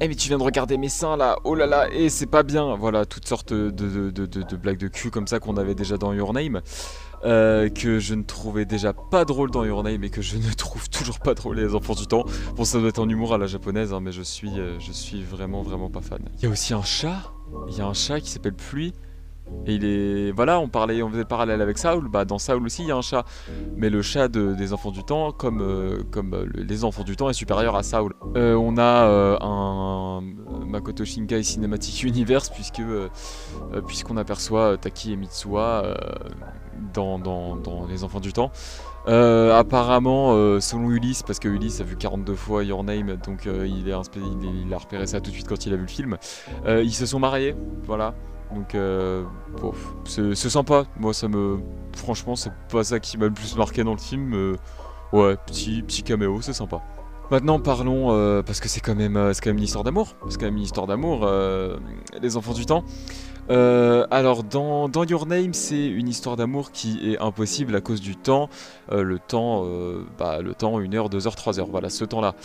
Eh 0.01 0.07
mais 0.07 0.15
tu 0.15 0.27
viens 0.27 0.39
de 0.39 0.43
regarder 0.43 0.75
mes 0.77 0.89
seins 0.89 1.17
là, 1.17 1.37
oh 1.43 1.53
là 1.53 1.67
là, 1.67 1.87
et 1.93 2.09
c'est 2.09 2.25
pas 2.25 2.41
bien 2.41 2.75
Voilà, 2.75 3.05
toutes 3.05 3.27
sortes 3.27 3.53
de- 3.53 3.69
de- 3.69 4.09
de 4.25 4.55
blagues 4.55 4.79
de 4.79 4.87
cul 4.87 5.11
comme 5.11 5.27
ça 5.27 5.39
qu'on 5.39 5.55
avait 5.57 5.75
déjà 5.75 5.97
dans 5.97 6.13
Your 6.13 6.33
Name, 6.33 6.61
euh, 7.25 7.69
que 7.69 7.99
je 7.99 8.15
ne 8.15 8.23
trouvais 8.23 8.65
déjà 8.65 8.91
pas 8.93 9.23
drôle 9.23 9.51
dans 9.51 9.63
Your 9.65 9.83
Name 9.83 10.03
et 10.03 10.09
que 10.09 10.23
je 10.23 10.37
ne 10.37 10.51
trouve 10.53 10.89
toujours 10.89 11.19
pas 11.19 11.35
drôle 11.35 11.57
les 11.57 11.75
enfants 11.75 11.93
du 11.93 12.07
temps. 12.07 12.25
Bon 12.55 12.65
ça 12.65 12.79
doit 12.79 12.89
être 12.89 12.97
en 12.99 13.07
humour 13.07 13.35
à 13.35 13.37
la 13.37 13.45
japonaise, 13.45 13.93
hein, 13.93 13.99
mais 14.01 14.11
je 14.11 14.23
suis, 14.23 14.59
euh, 14.59 14.79
je 14.79 14.91
suis 14.91 15.21
vraiment 15.21 15.61
vraiment 15.61 15.91
pas 15.91 16.01
fan. 16.01 16.27
Il 16.39 16.43
y 16.45 16.47
a 16.47 16.49
aussi 16.49 16.73
un 16.73 16.81
chat, 16.83 17.31
il 17.69 17.77
y 17.77 17.81
a 17.81 17.85
un 17.85 17.93
chat 17.93 18.19
qui 18.19 18.31
s'appelle 18.31 18.55
Pluie, 18.55 18.95
et 19.67 19.75
il 19.75 19.85
est. 19.85 20.31
Voilà, 20.31 20.59
on 20.59 20.67
parlait, 20.67 21.01
on 21.03 21.09
faisait 21.09 21.19
le 21.21 21.27
parallèle 21.27 21.61
avec 21.61 21.77
Saul. 21.77 22.07
Bah, 22.09 22.25
dans 22.25 22.37
Saul 22.39 22.63
aussi, 22.65 22.83
il 22.83 22.87
y 22.87 22.91
a 22.91 22.95
un 22.97 23.01
chat. 23.01 23.25
Mais 23.75 23.89
le 23.89 24.01
chat 24.01 24.27
de- 24.27 24.53
des 24.53 24.73
enfants 24.73 24.91
du 24.91 25.03
temps, 25.03 25.31
comme, 25.31 25.61
euh, 25.61 26.01
comme 26.11 26.33
euh, 26.33 26.45
le- 26.53 26.63
les 26.63 26.83
enfants 26.83 27.03
du 27.03 27.15
temps, 27.15 27.29
est 27.29 27.33
supérieur 27.33 27.75
à 27.75 27.83
Saul. 27.83 28.13
Euh, 28.35 28.55
on 28.55 28.77
a 28.77 29.37
un 29.41 30.21
Makoto 30.65 31.05
Shinkai 31.05 31.43
Cinematic 31.43 32.03
Universe, 32.03 32.49
puisque, 32.49 32.81
puisqu'on 33.87 34.17
aperçoit 34.17 34.77
Taki 34.77 35.13
et 35.13 35.15
Mitsuha 35.15 35.95
dans, 36.93 37.19
dans, 37.19 37.55
dans 37.55 37.85
Les 37.87 38.03
enfants 38.03 38.19
du 38.19 38.33
temps. 38.33 38.51
Apparemment, 39.07 40.31
selon 40.59 40.89
Ulysse, 40.89 41.23
parce 41.23 41.39
que 41.39 41.47
Ulysse 41.47 41.81
a 41.81 41.83
vu 41.83 41.95
42 41.95 42.35
fois 42.35 42.63
Your 42.63 42.83
Name, 42.83 43.15
donc 43.25 43.45
il, 43.45 43.87
est 43.89 43.93
il, 44.15 44.65
il 44.67 44.73
a 44.73 44.77
repéré 44.77 45.05
ça 45.07 45.21
tout 45.21 45.29
de 45.29 45.35
suite 45.35 45.47
quand 45.47 45.65
il 45.65 45.73
a 45.73 45.75
vu 45.75 45.83
le 45.83 45.87
film. 45.87 46.17
Ils 46.67 46.93
se 46.93 47.05
sont 47.05 47.19
mariés, 47.19 47.55
voilà. 47.83 48.13
Donc, 48.53 48.75
euh, 48.75 49.23
c'est 50.05 50.35
sympa. 50.35 50.85
Moi, 50.99 51.13
ça 51.13 51.27
me. 51.27 51.59
Franchement, 51.95 52.35
c'est 52.35 52.51
pas 52.71 52.83
ça 52.83 52.99
qui 52.99 53.17
m'a 53.17 53.25
le 53.25 53.33
plus 53.33 53.55
marqué 53.55 53.83
dans 53.83 53.93
le 53.93 53.99
film. 53.99 54.57
ouais, 55.13 55.37
petit, 55.45 55.81
petit 55.81 56.03
caméo, 56.03 56.41
c'est 56.41 56.53
sympa. 56.53 56.81
Maintenant, 57.31 57.59
parlons, 57.59 58.11
euh, 58.11 58.43
parce 58.43 58.59
que 58.59 58.69
c'est 58.69 58.81
quand, 58.81 58.93
même, 58.93 59.17
euh, 59.17 59.33
quand 59.41 59.49
même 59.49 59.57
une 59.57 59.63
histoire 59.63 59.83
d'amour. 59.83 60.15
C'est 60.29 60.39
quand 60.39 60.45
même 60.45 60.57
une 60.57 60.63
histoire 60.63 60.85
d'amour, 60.85 61.21
euh, 61.23 61.77
les 62.21 62.37
enfants 62.37 62.53
du 62.53 62.65
temps. 62.65 62.83
Euh, 63.49 64.07
alors 64.09 64.43
dans, 64.43 64.89
Your 65.07 65.25
Name, 65.27 65.53
c'est 65.53 65.85
une 65.85 66.07
histoire 66.07 66.35
d'amour 66.35 66.71
qui 66.71 67.11
est 67.11 67.19
impossible 67.19 67.75
à 67.75 67.81
cause 67.81 68.01
du 68.01 68.15
temps. 68.15 68.49
Euh, 68.91 69.03
le 69.03 69.19
temps, 69.19 69.63
euh, 69.65 70.03
bah, 70.17 70.41
le 70.41 70.53
temps, 70.53 70.79
1 70.79 70.93
heure, 70.93 71.09
2 71.09 71.27
heures, 71.27 71.35
3 71.35 71.59
heures, 71.59 71.67
voilà, 71.67 71.89
ce 71.89 72.05
temps-là. 72.05 72.35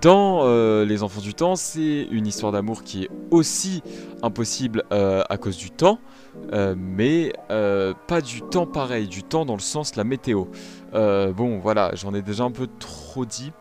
dans 0.00 0.44
Les 0.84 1.02
Enfants 1.02 1.20
du 1.20 1.34
Temps, 1.34 1.56
c'est 1.56 2.06
une 2.10 2.26
histoire 2.26 2.52
d'amour 2.52 2.82
qui 2.82 3.04
est 3.04 3.10
aussi 3.30 3.82
impossible 4.22 4.84
à 4.90 5.36
cause 5.36 5.56
du 5.56 5.70
temps. 5.70 5.98
mais 6.76 7.32
pas 7.48 8.20
du 8.20 8.42
temps 8.42 8.66
pareil, 8.66 9.08
du 9.08 9.22
temps 9.22 9.44
dans 9.44 9.54
le 9.54 9.60
sens 9.60 9.96
la 9.96 10.04
météo. 10.04 10.44
bon, 10.92 11.58
voilà, 11.58 11.92
j'en 11.94 12.14
ai 12.14 12.22
déjà 12.22 12.44
un 12.44 12.50
peu 12.50 12.68
trop 12.78 13.24
dit, 13.24 13.52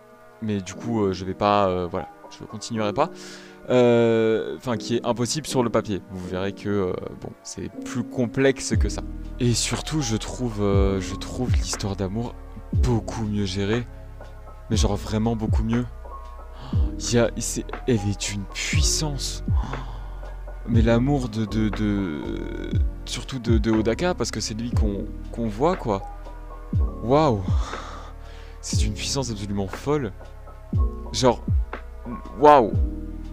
mais 0.41 0.61
du 0.61 0.73
coup, 0.73 1.11
je 1.11 1.25
vais 1.25 1.33
pas, 1.33 1.85
voilà, 1.87 2.07
je 2.29 2.45
continuerai 2.45 2.93
pas. 2.93 3.09
Euh, 3.70 4.56
enfin 4.58 4.75
qui 4.75 4.98
est 4.98 5.06
impossible 5.06 5.48
sur 5.48 5.63
le 5.63 5.70
papier. 5.70 6.01
Vous 6.12 6.27
verrez 6.27 6.53
que 6.53 6.70
euh, 6.70 6.94
bon, 7.22 7.30
c'est 7.44 7.70
plus 7.86 8.03
complexe 8.03 8.75
que 8.75 8.89
ça. 8.89 9.01
Et 9.39 9.53
surtout, 9.53 10.01
je 10.01 10.18
trouve, 10.18 10.62
euh, 10.62 11.00
je 11.00 11.15
trouve 11.15 11.51
l'histoire 11.53 11.96
d'amour 11.96 12.34
beaucoup 12.74 13.24
mieux 13.25 13.46
gérée, 13.46 13.86
mais 14.70 14.77
genre 14.77 14.96
vraiment 14.96 15.36
beaucoup 15.36 15.63
mieux. 15.63 15.86
Il 17.00 17.13
y 17.13 17.18
a, 17.18 17.30
elle 17.88 17.96
est 17.96 18.30
d'une 18.30 18.44
puissance. 18.53 19.44
Mais 20.68 20.82
l'amour 20.82 21.27
de, 21.27 21.46
de, 21.46 22.22
surtout 23.06 23.39
de, 23.39 23.72
Odaka, 23.72 24.13
parce 24.13 24.32
que 24.32 24.39
c'est 24.39 24.53
lui 24.53 24.72
qu'on 24.72 25.48
voit 25.48 25.75
quoi. 25.75 26.01
Waouh, 27.03 27.41
c'est 28.62 28.77
d'une 28.77 28.94
puissance 28.94 29.32
absolument 29.32 29.68
folle. 29.68 30.13
Genre, 31.12 31.44
waouh, 32.39 32.72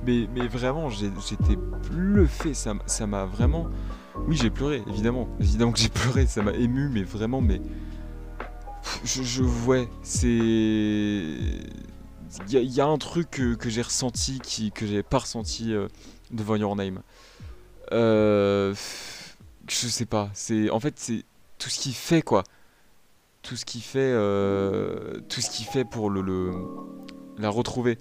mais, 0.06 0.26
vraiment, 0.48 0.88
j'étais 0.90 1.56
bluffé. 1.90 2.54
Ça 2.54 3.06
m'a 3.06 3.24
vraiment. 3.24 3.68
Oui, 4.26 4.36
j'ai 4.36 4.50
pleuré, 4.50 4.82
évidemment. 4.88 5.28
Évidemment 5.40 5.72
que 5.72 5.78
j'ai 5.78 5.88
pleuré, 5.88 6.26
ça 6.26 6.42
m'a 6.42 6.52
ému, 6.52 6.88
mais 6.88 7.02
vraiment, 7.02 7.40
mais. 7.40 7.60
Je, 9.04 9.22
je 9.22 9.42
vois, 9.42 9.84
c'est. 10.02 10.28
Il 12.48 12.74
y, 12.74 12.80
a 12.80 12.86
un 12.86 12.98
truc 12.98 13.30
que, 13.30 13.68
j'ai 13.68 13.82
ressenti 13.82 14.38
qui, 14.40 14.70
que 14.70 14.86
j'ai 14.86 15.02
pas 15.02 15.18
ressenti 15.18 15.72
euh, 15.72 15.88
devant 16.30 16.56
Your 16.56 16.76
Name. 16.76 17.00
Euh, 17.92 18.74
je 19.68 19.88
sais 19.88 20.06
pas. 20.06 20.30
C'est 20.34 20.70
en 20.70 20.80
fait 20.80 20.94
c'est 20.96 21.24
tout 21.58 21.70
ce 21.70 21.78
qu'il 21.78 21.94
fait 21.94 22.22
quoi. 22.22 22.44
Tout 23.42 23.56
ce 23.56 23.64
qu'il 23.64 23.80
fait, 23.80 23.98
euh, 24.00 25.20
tout 25.28 25.40
ce 25.40 25.48
qu'il 25.50 25.64
fait 25.64 25.84
pour 25.84 26.10
le, 26.10 26.52
la 27.38 27.48
retrouver 27.48 27.98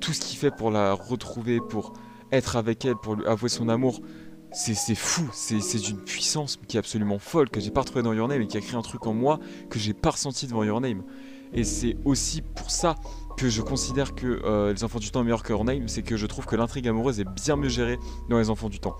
tout 0.00 0.12
ce 0.12 0.20
qu'il 0.20 0.38
fait 0.38 0.50
pour 0.50 0.70
la 0.70 0.92
retrouver, 0.92 1.60
pour 1.60 1.92
être 2.32 2.56
avec 2.56 2.84
elle, 2.84 2.96
pour 2.96 3.16
lui 3.16 3.26
avouer 3.26 3.48
son 3.48 3.68
amour, 3.68 4.00
c'est 4.52 4.94
fou, 4.94 5.28
c'est 5.32 5.78
d'une 5.78 5.98
puissance 5.98 6.58
qui 6.66 6.76
est 6.76 6.80
absolument 6.80 7.18
folle, 7.18 7.48
que 7.50 7.60
j'ai 7.60 7.70
pas 7.70 7.80
retrouvé 7.82 8.02
dans 8.02 8.12
Your 8.12 8.26
Name 8.26 8.42
et 8.42 8.46
qui 8.46 8.56
a 8.56 8.60
créé 8.60 8.76
un 8.76 8.82
truc 8.82 9.06
en 9.06 9.14
moi 9.14 9.38
que 9.68 9.78
j'ai 9.78 9.94
pas 9.94 10.10
ressenti 10.10 10.46
devant 10.46 10.64
Your 10.64 10.80
Name. 10.80 11.02
Et 11.52 11.64
c'est 11.64 11.96
aussi 12.04 12.42
pour 12.42 12.70
ça 12.70 12.96
que 13.36 13.48
je 13.48 13.62
considère 13.62 14.14
que 14.14 14.40
euh, 14.44 14.72
Les 14.72 14.84
Enfants 14.84 14.98
du 14.98 15.10
Temps 15.10 15.20
est 15.20 15.24
meilleur 15.24 15.42
que 15.42 15.52
Your 15.52 15.64
Name, 15.64 15.88
c'est 15.88 16.02
que 16.02 16.16
je 16.16 16.26
trouve 16.26 16.46
que 16.46 16.56
l'intrigue 16.56 16.88
amoureuse 16.88 17.20
est 17.20 17.28
bien 17.28 17.56
mieux 17.56 17.68
gérée 17.68 17.98
dans 18.28 18.38
Les 18.38 18.50
Enfants 18.50 18.68
du 18.68 18.80
Temps. 18.80 18.96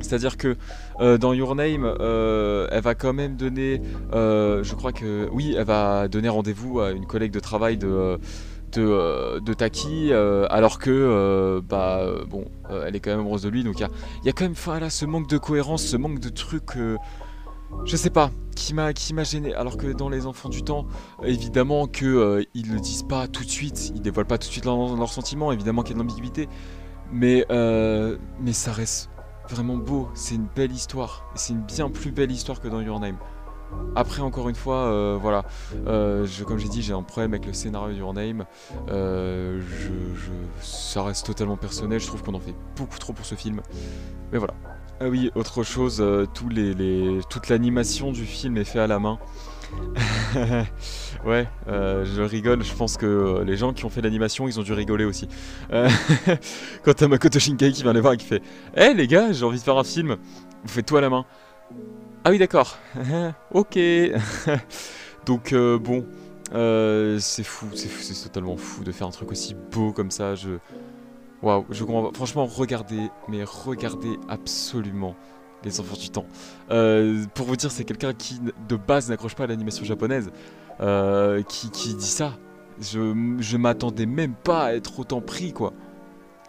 C'est-à-dire 0.00 0.38
que 0.38 0.56
euh, 1.00 1.18
dans 1.18 1.34
Your 1.34 1.54
Name, 1.54 1.84
euh, 1.84 2.68
elle 2.70 2.82
va 2.82 2.94
quand 2.94 3.12
même 3.12 3.36
donner, 3.36 3.82
je 4.12 4.74
crois 4.74 4.92
que 4.92 5.28
oui, 5.32 5.54
elle 5.56 5.64
va 5.64 6.08
donner 6.08 6.28
rendez-vous 6.28 6.80
à 6.80 6.92
une 6.92 7.06
collègue 7.06 7.32
de 7.32 7.40
travail 7.40 7.76
de 7.76 8.18
de, 8.72 8.82
euh, 8.82 9.40
de 9.40 9.52
Taki, 9.52 10.12
euh, 10.12 10.46
alors 10.50 10.78
que, 10.78 10.90
euh, 10.90 11.60
bah, 11.62 12.06
bon, 12.28 12.44
elle 12.70 12.94
est 12.94 13.00
quand 13.00 13.10
même 13.10 13.20
amoureuse 13.20 13.42
de 13.42 13.48
lui, 13.48 13.64
donc 13.64 13.80
il 13.80 13.86
y 14.24 14.28
a, 14.28 14.32
quand 14.32 14.44
même 14.44 14.90
ce 14.90 15.04
manque 15.06 15.28
de 15.28 15.38
cohérence, 15.38 15.82
ce 15.82 15.96
manque 15.96 16.20
de 16.20 16.28
trucs, 16.28 16.76
je 17.84 17.96
sais 17.96 18.10
pas, 18.10 18.30
qui 18.54 18.74
m'a 18.74 18.92
qui 18.92 19.14
gêné. 19.24 19.54
Alors 19.54 19.76
que 19.76 19.86
dans 19.88 20.08
Les 20.08 20.26
Enfants 20.26 20.48
du 20.48 20.62
Temps, 20.62 20.86
évidemment 21.22 21.86
que 21.86 22.46
ils 22.54 22.72
le 22.72 22.80
disent 22.80 23.04
pas 23.04 23.28
tout 23.28 23.44
de 23.44 23.50
suite, 23.50 23.92
ils 23.94 24.02
dévoilent 24.02 24.26
pas 24.26 24.38
tout 24.38 24.48
de 24.48 24.52
suite 24.52 24.64
leurs 24.64 24.96
leur 24.96 25.12
sentiments, 25.12 25.52
évidemment 25.52 25.82
qu'il 25.82 25.96
y 25.96 26.00
a 26.00 26.02
de 26.02 26.08
l'ambiguïté, 26.08 26.48
mais, 27.12 27.46
mais 27.50 28.52
ça 28.52 28.72
reste 28.72 29.10
vraiment 29.48 29.76
beau, 29.76 30.08
c'est 30.14 30.34
une 30.34 30.48
belle 30.54 30.72
histoire, 30.72 31.30
c'est 31.34 31.54
une 31.54 31.62
bien 31.62 31.88
plus 31.88 32.12
belle 32.12 32.30
histoire 32.30 32.60
que 32.60 32.68
dans 32.68 32.82
Your 32.82 33.00
Name. 33.00 33.16
Après, 33.94 34.22
encore 34.22 34.48
une 34.48 34.54
fois, 34.54 34.76
euh, 34.76 35.18
voilà, 35.20 35.44
euh, 35.86 36.26
comme 36.46 36.58
j'ai 36.58 36.68
dit, 36.68 36.82
j'ai 36.82 36.92
un 36.92 37.02
problème 37.02 37.34
avec 37.34 37.46
le 37.46 37.52
scénario 37.52 37.92
du 37.92 37.98
Your 38.00 38.14
Name. 38.14 38.44
Euh, 38.90 39.60
ça 40.60 41.02
reste 41.02 41.26
totalement 41.26 41.56
personnel. 41.56 41.98
Je 42.00 42.06
trouve 42.06 42.22
qu'on 42.22 42.34
en 42.34 42.40
fait 42.40 42.54
beaucoup 42.76 42.98
trop 42.98 43.12
pour 43.12 43.26
ce 43.26 43.34
film. 43.34 43.60
Mais 44.32 44.38
voilà. 44.38 44.54
Ah 45.00 45.08
oui, 45.08 45.30
autre 45.34 45.62
chose, 45.62 46.04
toute 46.34 47.48
l'animation 47.48 48.12
du 48.12 48.24
film 48.24 48.56
est 48.56 48.64
faite 48.64 48.82
à 48.82 48.86
la 48.86 48.98
main. 48.98 49.18
ouais, 51.24 51.46
je 51.66 52.22
rigole. 52.22 52.64
Je 52.64 52.74
pense 52.74 52.96
que 52.96 53.42
les 53.44 53.56
gens 53.56 53.72
qui 53.72 53.84
ont 53.84 53.90
fait 53.90 54.00
l'animation, 54.00 54.48
ils 54.48 54.58
ont 54.58 54.64
dû 54.64 54.72
rigoler 54.72 55.04
aussi. 55.04 55.28
Quand 55.70 56.94
t'as 56.94 57.08
Makoto 57.08 57.38
Shinkai 57.38 57.72
qui 57.72 57.82
vient 57.82 57.92
les 57.92 58.00
voir 58.00 58.14
et 58.14 58.16
qui 58.16 58.26
fait 58.26 58.42
Hé 58.76 58.94
les 58.94 59.06
gars, 59.06 59.32
j'ai 59.32 59.44
envie 59.44 59.58
de 59.58 59.62
faire 59.62 59.76
un 59.76 59.84
film, 59.84 60.16
vous 60.64 60.68
faites 60.68 60.86
tout 60.86 60.96
à 60.96 61.00
la 61.00 61.10
main. 61.10 61.24
Ah 62.28 62.30
oui, 62.30 62.36
d'accord. 62.36 62.76
ok. 63.54 63.78
Donc, 65.24 65.54
euh, 65.54 65.78
bon. 65.78 66.04
Euh, 66.52 67.18
c'est 67.20 67.42
fou, 67.42 67.68
c'est 67.72 68.22
totalement 68.22 68.58
fou 68.58 68.84
de 68.84 68.92
faire 68.92 69.06
un 69.06 69.10
truc 69.12 69.32
aussi 69.32 69.56
beau 69.72 69.92
comme 69.92 70.10
ça. 70.10 70.34
Je. 70.34 70.50
Waouh, 71.40 71.64
je 71.70 71.84
comprends 71.84 72.12
Franchement, 72.12 72.44
regardez, 72.44 73.08
mais 73.28 73.44
regardez 73.44 74.18
absolument 74.28 75.16
les 75.64 75.80
enfants 75.80 75.96
du 75.96 76.10
temps. 76.10 76.26
Euh, 76.70 77.24
pour 77.32 77.46
vous 77.46 77.56
dire, 77.56 77.72
c'est 77.72 77.84
quelqu'un 77.84 78.12
qui, 78.12 78.38
de 78.68 78.76
base, 78.76 79.08
n'accroche 79.08 79.34
pas 79.34 79.44
à 79.44 79.46
l'animation 79.46 79.86
japonaise, 79.86 80.30
qui, 81.48 81.70
qui, 81.70 81.94
dit 81.94 82.04
ça. 82.04 82.34
Je, 82.78 83.36
je 83.38 83.56
m'attendais 83.56 84.04
même 84.04 84.34
pas 84.34 84.64
à 84.64 84.74
être 84.74 85.00
autant 85.00 85.22
pris, 85.22 85.54
quoi. 85.54 85.72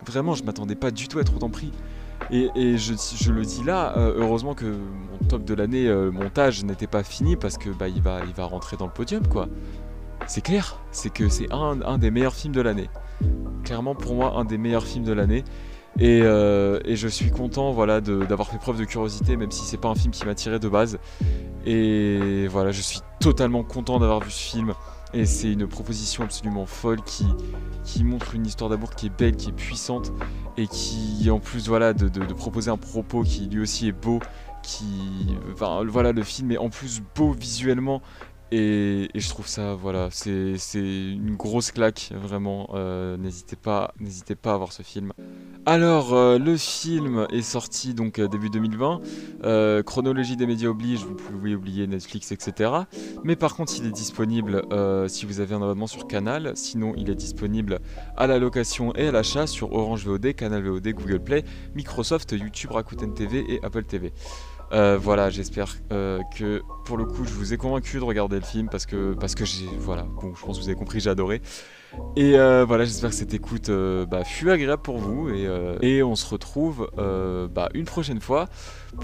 Vraiment, 0.05 0.35
je 0.35 0.43
m'attendais 0.43 0.75
pas 0.75 0.91
du 0.91 1.07
tout 1.07 1.19
à 1.19 1.21
être 1.21 1.37
autant 1.37 1.49
pris. 1.49 1.71
Et, 2.31 2.77
je, 2.77 3.31
le 3.31 3.43
dis 3.43 3.63
là, 3.63 3.97
euh, 3.97 4.13
heureusement 4.17 4.53
que 4.53 4.65
mon 4.65 5.27
top 5.27 5.43
de 5.43 5.53
l'année 5.55 5.87
euh, 5.87 6.11
montage 6.11 6.63
n'était 6.63 6.87
pas 6.87 7.03
fini 7.03 7.35
parce 7.35 7.57
que 7.57 7.69
bah, 7.69 7.87
il, 7.87 8.01
va, 8.01 8.21
rentrer 8.45 8.77
dans 8.77 8.85
le 8.85 8.91
podium 8.91 9.27
quoi. 9.27 9.47
C'est 10.27 10.41
clair, 10.41 10.79
c'est 10.91 11.11
que 11.11 11.27
c'est 11.27 11.47
un, 11.51 11.97
des 11.97 12.11
meilleurs 12.11 12.35
films 12.35 12.53
de 12.53 12.61
l'année. 12.61 12.89
Clairement 13.63 13.95
pour 13.95 14.15
moi 14.15 14.33
un 14.37 14.45
des 14.45 14.57
meilleurs 14.59 14.85
films 14.85 15.05
de 15.05 15.13
l'année. 15.13 15.43
Et, 15.97 16.21
euh, 16.21 16.79
je 16.85 17.07
suis 17.07 17.31
content 17.31 17.71
voilà, 17.71 17.99
d'avoir 17.99 18.49
fait 18.49 18.59
preuve 18.59 18.77
de 18.77 18.85
curiosité 18.85 19.35
même 19.35 19.51
si 19.51 19.65
c'est 19.65 19.77
pas 19.77 19.89
un 19.89 19.95
film 19.95 20.11
qui 20.11 20.25
m'a 20.25 20.35
tiré 20.35 20.59
de 20.59 20.69
base. 20.69 20.99
Et 21.65 22.47
voilà, 22.47 22.71
je 22.71 22.81
suis 22.81 22.99
totalement 23.19 23.63
content 23.63 23.99
d'avoir 23.99 24.19
vu 24.19 24.29
ce 24.29 24.51
film. 24.51 24.73
Et 25.13 25.25
c'est 25.25 25.51
une 25.51 25.67
proposition 25.67 26.23
absolument 26.23 26.65
folle 26.65 26.99
qui, 27.03 27.25
montre 28.03 28.35
une 28.35 28.45
histoire 28.45 28.69
d'amour 28.69 28.91
qui 28.91 29.07
est 29.07 29.17
belle, 29.17 29.35
qui 29.35 29.49
est 29.49 29.53
puissante 29.53 30.11
et 30.57 30.67
qui, 30.67 31.29
en 31.31 31.39
plus, 31.39 31.67
voilà, 31.67 31.93
de, 31.93 32.07
de, 32.07 32.33
proposer 32.33 32.69
un 32.69 32.77
propos 32.77 33.23
qui 33.23 33.47
lui 33.47 33.61
aussi 33.61 33.87
est 33.87 33.91
beau, 33.91 34.19
qui, 34.61 34.85
enfin, 35.51 35.83
voilà, 35.87 36.11
le 36.11 36.23
film 36.23 36.51
est 36.51 36.57
en 36.57 36.69
plus 36.69 37.01
beau 37.15 37.31
visuellement 37.31 38.01
et, 38.51 39.09
je 39.13 39.29
trouve 39.29 39.47
ça, 39.47 39.75
voilà, 39.75 40.09
c'est 40.11 40.57
une 40.73 41.35
grosse 41.35 41.71
claque, 41.71 42.11
vraiment. 42.13 42.69
Euh, 42.73 43.17
n'hésitez 43.17 43.55
pas, 43.55 43.93
n'hésitez 43.99 44.35
pas 44.35 44.53
à 44.53 44.57
voir 44.57 44.71
ce 44.71 44.83
film. 44.83 45.13
Alors, 45.65 46.13
euh, 46.13 46.39
le 46.39 46.57
film 46.57 47.27
est 47.31 47.41
sorti 47.41 47.93
donc 47.93 48.17
euh, 48.17 48.27
début 48.27 48.49
2020. 48.49 49.83
chronologie 49.83 50.35
des 50.35 50.47
médias 50.47 50.69
oblige, 50.69 51.03
vous 51.03 51.15
pouvez 51.15 51.53
oublier 51.53 51.85
Netflix, 51.85 52.31
etc. 52.31 52.71
Mais 53.23 53.35
par 53.35 53.55
contre, 53.55 53.73
il 53.77 53.85
est 53.85 53.91
disponible 53.91 54.63
si 55.07 55.25
vous 55.25 55.39
avez 55.39 55.53
un 55.53 55.61
abonnement 55.61 55.87
sur 55.87 56.07
Canal. 56.07 56.53
Sinon, 56.55 56.93
il 56.97 57.09
est 57.09 57.15
disponible 57.15 57.79
à 58.17 58.25
la 58.27 58.39
location 58.39 58.95
et 58.95 59.07
à 59.07 59.11
l'achat 59.11 59.47
sur 59.47 59.73
Orange 59.73 60.05
VOD, 60.05 60.33
Canal 60.33 60.63
VOD, 60.63 60.87
Google 60.93 61.19
Play, 61.19 61.43
Microsoft, 61.75 62.31
YouTube, 62.31 62.71
Rakuten 62.71 63.13
TV 63.13 63.45
et 63.47 63.59
Apple 63.63 63.83
TV. 63.83 64.11
Euh, 64.71 64.97
voilà, 65.01 65.29
j'espère 65.29 65.75
euh, 65.91 66.21
que 66.35 66.61
pour 66.85 66.97
le 66.97 67.05
coup 67.05 67.25
je 67.25 67.33
vous 67.33 67.53
ai 67.53 67.57
convaincu 67.57 67.97
de 67.97 68.03
regarder 68.03 68.35
le 68.39 68.45
film 68.45 68.69
parce 68.69 68.85
que 68.85 69.13
parce 69.13 69.35
que 69.35 69.45
j'ai 69.45 69.65
voilà 69.79 70.03
bon 70.03 70.35
je 70.35 70.45
pense 70.45 70.57
que 70.57 70.63
vous 70.63 70.69
avez 70.69 70.77
compris 70.77 70.99
j'ai 70.99 71.09
adoré. 71.09 71.41
Et 72.15 72.37
euh, 72.37 72.65
voilà 72.65 72.85
j'espère 72.85 73.09
que 73.09 73.15
cette 73.15 73.33
écoute 73.33 73.71
bah, 73.71 74.23
fut 74.23 74.51
agréable 74.51 74.81
pour 74.83 74.97
vous 74.99 75.29
et, 75.29 75.47
et 75.81 76.03
on 76.03 76.15
se 76.15 76.27
retrouve 76.29 76.89
bah, 76.95 77.69
une 77.73 77.85
prochaine 77.85 78.21
fois 78.21 78.47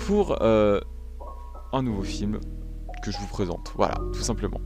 pour 0.06 0.42
un 0.42 1.82
nouveau 1.82 2.04
film 2.04 2.40
que 3.04 3.12
je 3.12 3.18
vous 3.18 3.28
présente. 3.28 3.72
Voilà 3.76 3.96
tout 4.14 4.22
simplement. 4.22 4.62